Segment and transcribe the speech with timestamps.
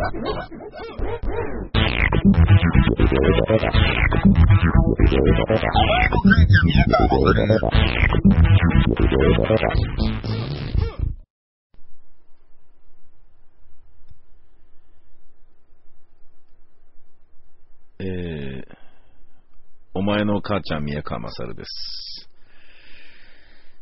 [0.00, 18.64] えー、
[19.92, 22.30] お前の母ちゃん宮川勝です。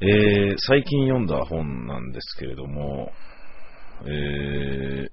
[0.00, 3.12] えー、最近読んだ本なんですけれども、
[4.02, 5.08] えー、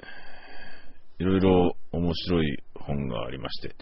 [1.19, 3.75] いろいろ面白い本がありまして、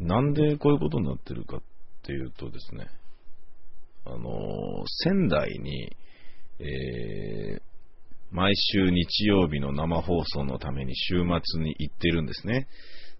[0.00, 1.62] なんでこういうことになってるかっ
[2.02, 2.86] ていうとですね、
[4.04, 5.96] あの、仙台に、
[6.60, 7.62] えー、
[8.30, 12.66] 毎週日曜日の生放送のために週末に行ってるんですね。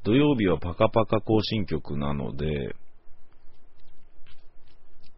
[0.03, 2.75] 土曜日はパカパカ更新曲なので、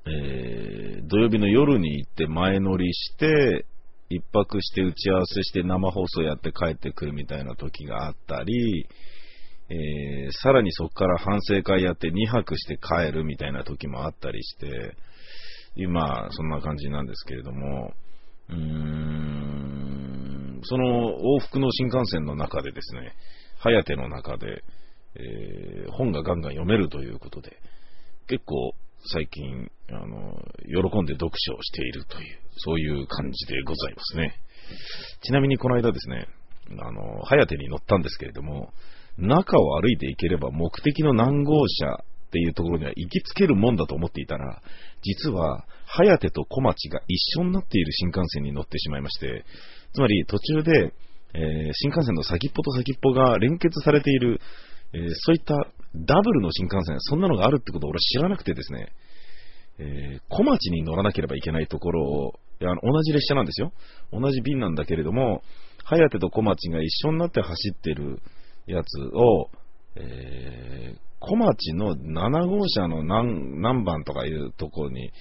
[0.07, 3.67] えー、土曜日の夜に行って前乗りして、
[4.09, 8.87] 一泊して打ち合わせして生放送やって帰ってくるみたいな時があったり、
[9.69, 14.97] えー、さらにそこから反省会やって2泊して帰るみたいな時もあったりして、
[15.75, 17.93] 今、そんな感じなんですけれども、
[18.49, 23.17] うーん、その往復の新幹線の中でですね、
[23.59, 24.63] ハヤテの中で、
[25.17, 27.59] えー、本がガンガン読めるということで、
[28.29, 28.73] 結構
[29.07, 30.35] 最近、あの、
[30.67, 34.35] 喜んで読書をしているという、そういう感じでございますね。
[35.23, 36.27] ちなみにこの間ですね、
[36.81, 38.73] あの、ハヤテに乗ったんですけれども、
[39.19, 44.61] 中を歩いていければ目的の何号車っていうところには行きつけるもんだと思っていたら、
[45.03, 49.45] 実は、ハヤテと小町が一緒になっている新幹線に乗ってしまいまして、
[49.95, 50.93] つまり途中で、
[51.35, 54.41] えー、新幹線の先っぽと先っぽが連結されている、
[54.93, 55.55] えー、そういった
[55.95, 58.93] ダブルの新幹線、そんなのがあるってことを俺知らなくてですね、
[59.79, 63.73] えー、小町に乗らなければいけないところを、いや同じ列車なんですよ。
[64.13, 65.43] 同じ便なんだけれども、
[65.85, 68.21] 早手と小町が一緒になって走ってる
[68.67, 69.51] やつを、
[69.97, 75.13] えー、小町の7号車の何何番とかいうところに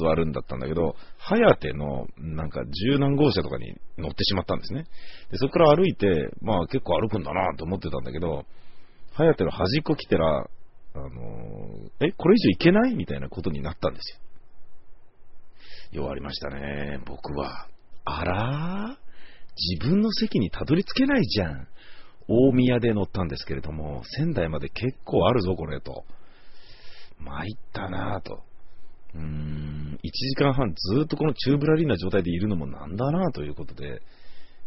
[0.00, 4.84] 座るんだったんだけど、早手のなんか十何号車とかに乗ってしまったんですね。
[5.30, 8.44] でそこから歩いて、まあ結構歩くんだなと思ってたんだけど、
[9.18, 10.48] 早手の端っこ来てら、
[10.94, 12.94] あのー、え、これ以上行けない？
[12.94, 14.18] みたいなことになったんですよ。
[15.90, 17.66] 弱りましたね、僕は。
[18.04, 18.96] あら
[19.56, 21.66] 自分の席にたどり着けないじゃん。
[22.28, 26.04] 大宮で乗ったんですけれども、仙台まで結構あるぞ、これ、と。
[27.18, 28.44] 参ったなぁと。
[29.16, 34.00] うーん、1時間半ずっとこのチューブラリーな状態でいるのもなんだなぁということで、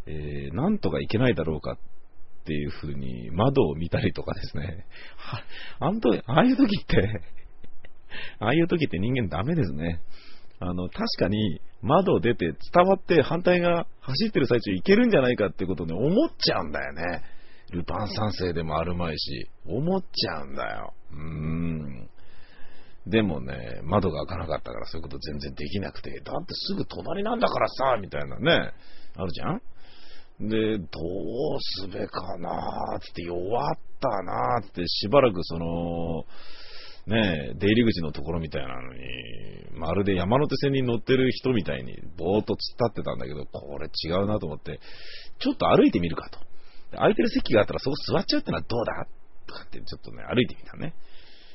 [0.07, 1.77] えー、なんとかいけないだろうか
[2.41, 4.85] っていう風に窓を見たりとかですね。
[5.79, 7.21] あんとああいう時って
[8.39, 10.01] ああいう時って人間ダメですね。
[10.59, 17.23] あの、確かに窓を出て伝わって反対が走ってる最中いけるんじゃないかってことね、思っちゃうんだよね。
[17.71, 20.93] ルパン三世でもあるまいし、思っちゃうんだよ。
[21.13, 22.09] うーん。
[23.07, 28.71] でもね、窓が開かなかったからそういうこと全然できなくて、だってすぐ隣なんだからさ、みたいなね、
[29.15, 29.61] あるじゃん？
[30.49, 30.87] で、どう
[31.81, 36.25] すべかなーって弱ったなーってしばらくその、
[37.07, 38.99] ね出入り口のところみたいなのに、
[39.73, 44.79] まるで山手線に乗ってる人みたいにぼーっと突っ立ってたんだけど、これ違うなと思って、
[45.39, 46.39] ちょっと歩いてみるかと。
[46.97, 49.07] 空いてる席があったらそこ座っちゃうってのはどうだ
[49.47, 50.93] とかってちょっとね、歩いてみたね。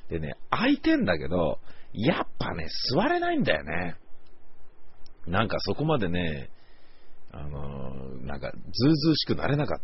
[0.08, 1.58] でね、空いてんだけど、
[1.92, 3.96] やっぱね、座れないんだよね。
[5.26, 6.50] なんかそこまでね、
[7.32, 9.80] あのー、なんか、ずうずうしくなれなかっ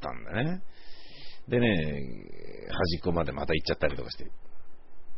[0.00, 0.62] たんだね。
[1.48, 1.68] でね、
[2.68, 4.30] 端っこまでまた行っちゃったりとかして、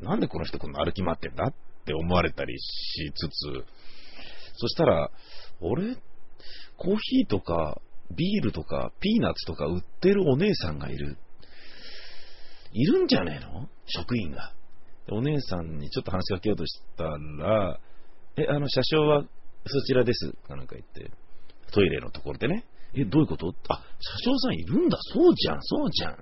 [0.00, 3.64] なんでこの人こんな歩き回ってんだって思われたりしつつ、
[4.58, 5.10] そしたら、
[5.60, 5.96] 俺、
[6.76, 7.80] コーヒーとか、
[8.14, 11.18] ビールとか、ピーナッツとか売ってるお姉さんがいる。
[12.72, 13.68] いるんじゃねえの？
[13.86, 14.52] 職員が。
[15.10, 17.80] お姉さんにちょっと話しかけようとしたら、
[18.36, 19.24] え、あの、車掌は
[19.66, 20.32] そちらです。
[20.46, 21.10] かなんか言って。
[21.72, 22.64] トイレのところでね。
[22.94, 23.54] え、どういうこと？
[23.68, 23.82] あ、
[24.24, 24.98] 車掌さんいるんだ。
[25.12, 26.16] そうじゃん、そうじゃん。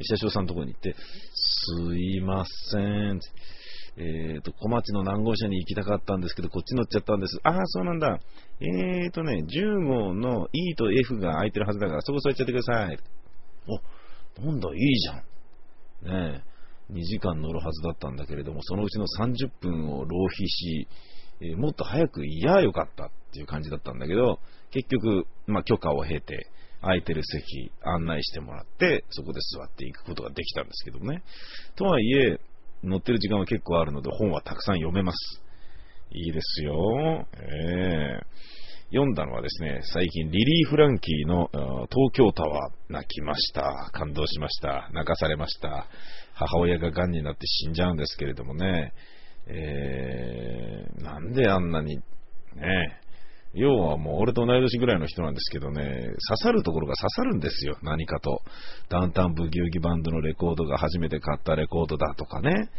[0.00, 0.94] 車掌さんのところに行って、
[1.34, 3.20] すいません。
[3.96, 7.40] えっ、ー、と、小町の何号車に行きたかったんですけど、こっち乗っちゃったんです。
[7.42, 8.20] ああ、そうなんだ。
[8.60, 12.98] えっ、ー、とね、10号の E と F が空いてるはずだから、そこ座っちゃってください。
[14.38, 15.16] お、なんだ、いいじゃん。
[16.36, 16.42] ね
[16.90, 20.86] え、2時間乗るはずだったんだけれども、そのうちの30分を浪費し、
[21.40, 24.40] えー、もっと早くいやよかったっていう感じだったんだけど、
[24.70, 26.48] 結局、まあ、許可を経て、
[26.80, 31.22] 空いてる席案内してもらって、そこで座っていくことができたんですけどね。
[31.76, 32.40] とはいえ、
[32.84, 35.42] 乗ってる時間は結構あるので、本はたくさん読めます。
[36.12, 37.26] いいですよ。
[37.36, 38.20] え
[38.90, 41.50] 読んだのはですね、最近リリー・フランキーの
[41.90, 43.90] 東京タワー泣きました。
[43.92, 44.88] 感動しました。
[44.94, 45.88] 泣かされました。
[46.32, 48.94] 母親が癌になって死んじゃうんですけれどもね、
[49.46, 52.02] えー、なんであんなに、ね、
[53.58, 58.42] 要はもう俺と同い年ぐらいの人なんですけどね、刺さるところが刺さるんですよ、何かと。
[58.88, 62.70] ダウンタウンブギウギバンドのレコードが初めて買ったレコードだとかね、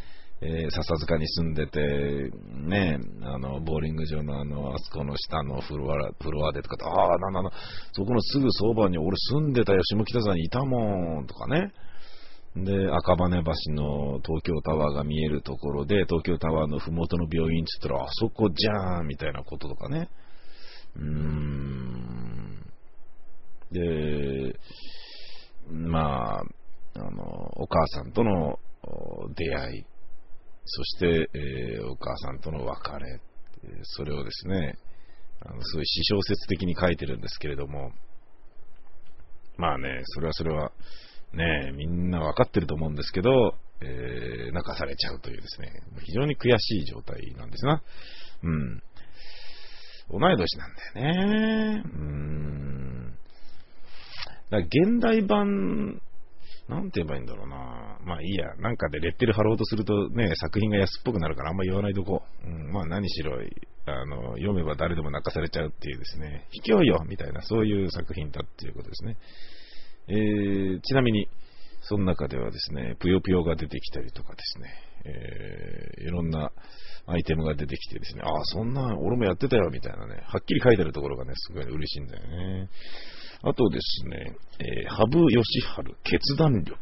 [0.42, 2.32] えー、笹塚に住んでて、
[2.66, 7.52] ね、あの、ボーリング場のあの、あそこの下のフロア、フロアでとか、ああ、なんだな、
[7.92, 11.74] そこのすぐそばに俺住んでたよ、下北沢にいたもん、とかね。
[12.56, 20.10] で、赤羽橋の東京タワーが見えるところで、東京タワーのふもとの病院って言ったら、あそこじゃーんみたいなこととかね。
[20.96, 22.66] うーん。
[23.72, 24.60] で、
[25.70, 26.44] まあ、
[26.96, 27.24] あの、
[27.56, 28.60] お母さんとの
[29.36, 29.86] 出会い、
[30.66, 33.22] そして、えー、お母さんとの別れ、
[33.84, 34.78] それをですね、
[35.42, 37.92] あのすごい詩小説的に書いてるんですけれども、
[39.58, 40.72] まあね、それはそれは、
[41.34, 45.72] ね、みんなわかってると思うんですけど、えー、泣かされちゃうというですね、
[46.06, 47.82] 非常に悔しい状態なんですな。
[48.44, 48.84] うん。
[50.12, 51.84] 同い年なんだよね。
[51.86, 53.14] うーん。
[54.50, 56.02] だ現代版
[56.70, 57.98] なんて言えばいいんだろうな。
[58.06, 58.56] まあいいや。
[58.58, 62.22] なんかでレッテル貼ろうとするとね、作品が安っぽくなるからあんま言わないとこ。
[62.46, 63.40] うん、まあ何しろ、
[63.86, 69.18] あの、読めば誰でも泣かされちゃうっていうですね、卑怯よみたいな、そういう作品だっていうことですね。
[70.10, 71.28] えー、ちなみに、
[71.82, 74.70] その中ではですね、ぷよぷよが出てきたりとかですね、
[75.06, 76.52] えー、いろんな
[77.08, 82.70] アイテムが出てきてですね、ああ、そんな、俺もやってたよ、みたいなね、はっきり書いてあるところがね、すごい嬉しいんだよね。
[83.42, 86.78] あとですね、えー、羽生善治、決断力。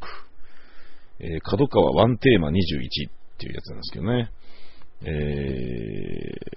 [1.20, 2.58] えー、角川ワンテーマ21っ
[3.40, 4.32] ていうやつなんですけどね。
[5.02, 5.06] え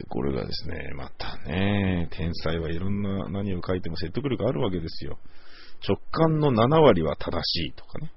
[0.05, 5.19] ー、これがですね、またね、天才はいろんな何を書いても説得力あるわけですよ。
[5.87, 8.11] 直感の7割は正しいとかね。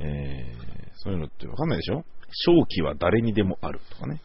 [0.00, 2.04] えー、そういうのってわかんないでしょ？
[2.44, 4.20] 正気は誰にでもあるとかね。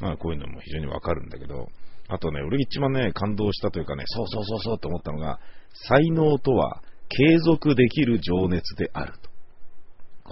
[0.00, 1.68] まあこういうのも非常にわかるんだけど、
[2.08, 5.38] あとね、俺一番ね、感動したというかね、そうそうそうそうと思ったのが、
[5.88, 9.30] 才能とは継続できる情熱であると。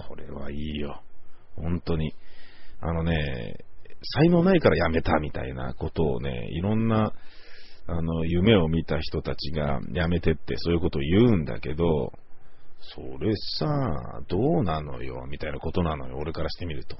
[0.03, 1.01] これはいいよ。
[1.55, 2.13] 本当に。
[2.81, 3.57] あのね、
[4.15, 7.13] 才能ないからやめたみたいなことをね、いろんな、
[7.87, 12.11] あの、夢を見た人たちがやめてってそういうことを言うんだけど、
[12.81, 16.97] それさ、どうなのよ、みたいなことなのよ、俺からしてみると。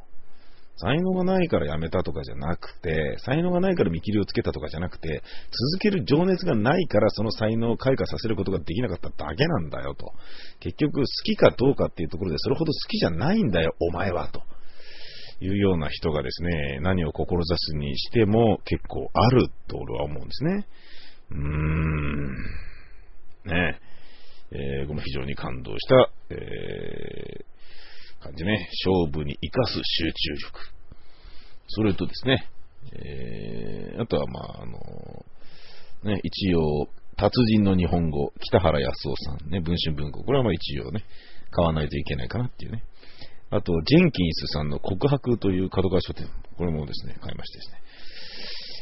[0.78, 10.14] 才能がないからやめたとかじゃなくて、才能がないから見切りをつけたとかじゃなくて、続ける情熱がないからその才能を開花させることができなかっただけなんだよと。
[10.60, 14.42] 結局好きかどうかっていうところでそれほど好きじゃないんだよ、お前はと。
[15.42, 20.68] いうような人がですね、何を志すにしても結構あると俺は思うんですね。
[21.32, 22.36] うーん。
[23.46, 27.52] ねえー、この非常に感動した、えー
[28.22, 28.70] 感じね。
[28.86, 30.60] 勝負に生かす集中力。
[31.68, 32.48] それとですね、
[32.94, 34.78] えー、あとは、まあ、あの、
[36.04, 36.88] ね、一応、
[37.18, 40.24] 達人の日本語、北原康夫さん、ね、文春文庫。
[40.24, 41.04] これはまあ一応ね、
[41.50, 42.84] 買わないといけないかなっていうね。
[43.50, 46.28] あと、ジェンキンスさんの告白という角川書店。
[46.58, 47.82] これもですね、買いましてですね。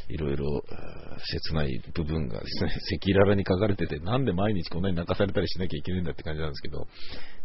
[0.10, 0.64] いろいろ
[1.20, 6.88] 切ない部分がですね、 赤裸々に書かれてて、なんで毎日こんなに泣かされたりしなきゃいけないんだって感じなんですけど、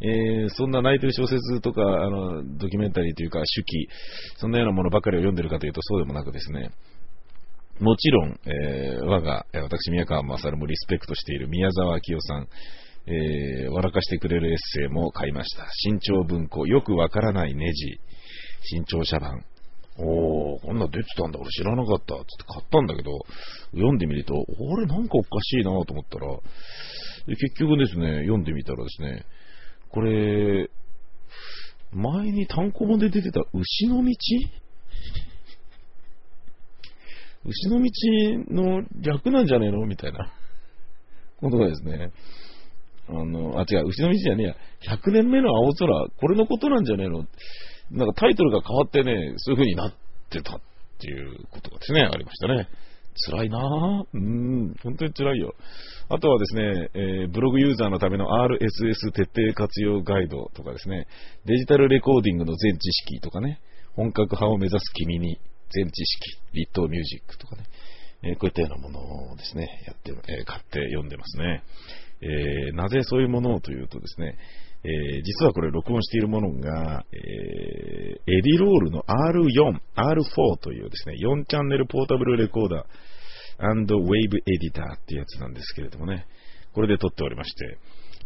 [0.00, 3.88] えー、そんな泣いてる小説とか、あの、ドキュメンタリーというか、手記、
[4.36, 6.70] そんなようなものばかりを読んでるかというとそうでもなくですね、
[7.80, 12.48] もちろん、えー、我が、私、宮川勝もリスペクトしている宮沢明夫さん、
[13.06, 15.66] えー、笑かしてくれるエッセイも買いました。
[15.70, 18.00] 新潮文庫、よくわからないネジ、
[18.62, 19.44] 新潮社版、
[20.94, 23.10] 出てたんだ、俺知らなかった、つって買ったんだけど、
[23.72, 26.26] 読んでみると、あれ、なんかおかしいなと思ったら、
[27.26, 29.26] 結局ですね、読んでみたらですね、
[29.90, 30.70] これ、
[31.92, 34.10] 前に単行本で出てた牛の道？
[37.46, 37.90] 牛の道
[38.50, 39.86] の略なんじゃねえの？
[39.86, 40.32] みたいな。
[41.40, 42.10] ことがですね、
[43.08, 47.26] あの、あ、違う、牛の道じゃねえや、100年目の青空、これのことなんじゃねえの？
[47.90, 49.94] なんかタイトルが変わってね、そういう風になっ
[50.30, 50.58] てた。
[50.98, 52.68] ていうことがですね、ありましたね。
[53.30, 54.06] 辛いなぁ。
[54.12, 55.54] うん、本当に辛いよ。
[56.08, 61.06] あとはですね、えー、ブログユーザーのための RSS 徹底活用ガイドとかですね、
[61.44, 63.60] デジタルレコーディングの全知識とかね、
[63.94, 65.38] 本格派を目指す君に
[65.70, 67.64] 全知識、立東ミュージックとかね、
[68.24, 71.62] えー、こういったようなものをですね、やって、えー、買って読んでますね。
[72.22, 74.38] えなぜそういうものをというとですね、
[74.84, 82.84] えー、実はこれ録音しているものが、えー、エディロールの R4、R4 というですね、4チャンネルポータブルレコーダー、
[83.60, 86.26] ウェイブエディターっていうやつなんですけれどもね、
[86.74, 87.78] これで撮っておりまして、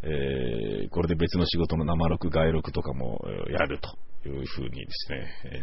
[0.02, 5.62] えー、これで別の仕事の生録、外録とかもやるという風にですね、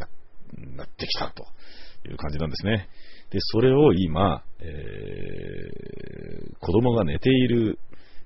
[0.77, 1.45] なってきたと
[2.09, 2.87] いう感じなんですね。
[3.31, 7.79] で、それを今、えー、子供が寝ている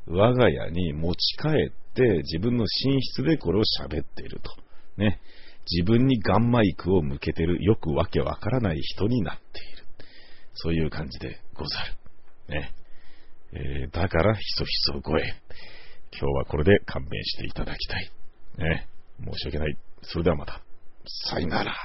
[0.07, 4.51] 我が家に持ち帰って自分の寝室でこれを喋っていると。
[4.97, 5.19] ね。
[5.69, 9.85] 自分にガンマイクを向けてるよくわけわからない人になっている。
[10.53, 11.93] そういう感じでござる。
[12.47, 12.73] ね。
[13.51, 15.21] えー、だからひそひそ声。
[16.11, 18.11] 今日はこれで勘弁していただきたい。
[18.57, 18.87] ね。
[19.19, 19.77] 申し訳ない。
[20.01, 20.61] それではまた。
[21.05, 21.75] さよなら。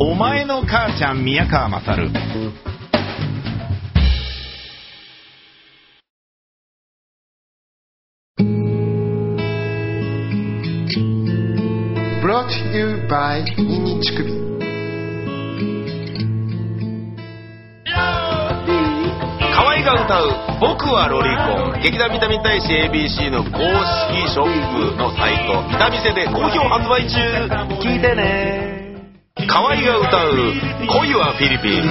[0.00, 2.08] お前の母ちゃん宮川勝。
[12.22, 14.30] Brought to you by ニンニン乳首
[19.52, 20.30] 河合が歌う
[20.62, 25.68] 「僕はロリコン」劇団ビタミン大使 ABC の公式ショップのサイト。
[25.68, 27.18] ビタミセで好評発売中。
[27.82, 28.77] 聞いてね
[29.48, 30.52] 河合が歌う
[30.86, 31.82] 「恋はフィリピン」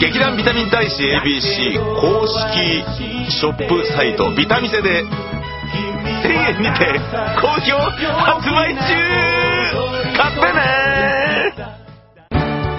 [0.00, 2.84] 劇団ビタミン大使 ABC 公式
[3.30, 6.98] ショップサイトビタミセで1000円にて
[7.40, 8.80] 好評発売中。
[10.16, 10.60] 買ってね。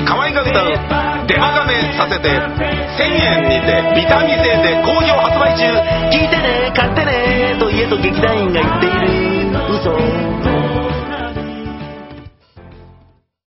[0.05, 0.73] 河合が歌う
[1.27, 5.63] 「デマガメさせて」1000円にてビタミセで好評発売中。
[6.09, 9.51] 聞いてね買ってねと家と劇団員が言っている。
[9.69, 10.50] 嘘。